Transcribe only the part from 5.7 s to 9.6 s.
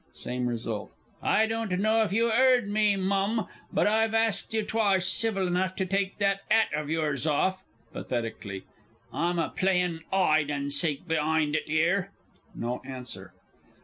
to take that 'at of yours off (pathetically). I'm a